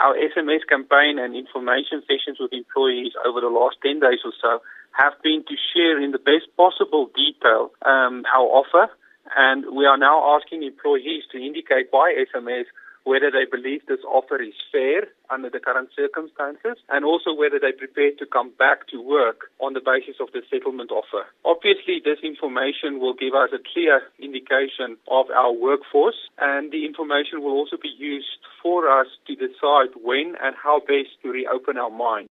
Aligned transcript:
our 0.00 0.14
SMS 0.14 0.66
campaign 0.68 1.18
and 1.18 1.34
information 1.34 2.02
sessions 2.06 2.38
with 2.40 2.52
employees 2.52 3.12
over 3.26 3.40
the 3.40 3.48
last 3.52 3.76
10 3.82 4.00
days 4.00 4.20
or 4.24 4.32
so 4.40 4.62
have 4.92 5.14
been 5.22 5.44
to 5.46 5.54
share 5.74 6.00
in 6.00 6.10
the 6.10 6.18
best 6.18 6.50
possible 6.56 7.10
detail 7.14 7.70
um, 7.86 8.24
our 8.34 8.48
offer. 8.62 8.90
And 9.36 9.76
we 9.76 9.84
are 9.84 9.98
now 9.98 10.36
asking 10.36 10.62
employees 10.62 11.24
to 11.32 11.38
indicate 11.38 11.90
by 11.90 12.14
SMS 12.16 12.64
whether 13.08 13.30
they 13.30 13.48
believe 13.48 13.80
this 13.86 14.04
offer 14.04 14.36
is 14.36 14.52
fair 14.70 15.08
under 15.30 15.48
the 15.48 15.58
current 15.60 15.88
circumstances 15.96 16.76
and 16.90 17.04
also 17.04 17.32
whether 17.32 17.58
they're 17.58 17.72
prepared 17.72 18.18
to 18.18 18.26
come 18.26 18.52
back 18.58 18.86
to 18.88 19.00
work 19.00 19.48
on 19.60 19.72
the 19.72 19.80
basis 19.80 20.20
of 20.20 20.28
the 20.36 20.42
settlement 20.52 20.90
offer. 20.90 21.24
Obviously, 21.44 22.04
this 22.04 22.20
information 22.22 23.00
will 23.00 23.14
give 23.14 23.32
us 23.32 23.48
a 23.56 23.64
clear 23.72 24.02
indication 24.20 25.00
of 25.08 25.24
our 25.32 25.52
workforce 25.52 26.28
and 26.36 26.70
the 26.70 26.84
information 26.84 27.40
will 27.40 27.56
also 27.56 27.80
be 27.80 27.92
used 27.96 28.28
for 28.78 29.00
us 29.00 29.08
to 29.26 29.34
decide 29.34 29.90
when 30.00 30.34
and 30.40 30.54
how 30.62 30.78
best 30.78 31.10
to 31.22 31.30
reopen 31.30 31.76
our 31.78 31.90
mine. 31.90 32.26